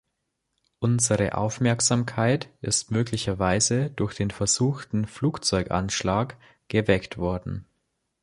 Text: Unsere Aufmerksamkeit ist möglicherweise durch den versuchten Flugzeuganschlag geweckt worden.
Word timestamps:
Unsere 0.79 1.37
Aufmerksamkeit 1.37 2.49
ist 2.61 2.89
möglicherweise 2.89 3.91
durch 3.91 4.15
den 4.15 4.31
versuchten 4.31 5.05
Flugzeuganschlag 5.05 6.37
geweckt 6.69 7.19
worden. 7.19 7.67